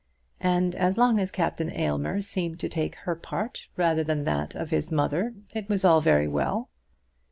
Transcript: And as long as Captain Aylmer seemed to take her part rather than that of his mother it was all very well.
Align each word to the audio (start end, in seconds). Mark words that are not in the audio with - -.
And 0.43 0.73
as 0.73 0.97
long 0.97 1.19
as 1.19 1.29
Captain 1.29 1.71
Aylmer 1.71 2.21
seemed 2.23 2.59
to 2.61 2.67
take 2.69 2.95
her 2.95 3.15
part 3.15 3.67
rather 3.77 4.03
than 4.03 4.23
that 4.23 4.55
of 4.55 4.71
his 4.71 4.91
mother 4.91 5.35
it 5.53 5.69
was 5.69 5.85
all 5.85 6.01
very 6.01 6.27
well. 6.27 6.69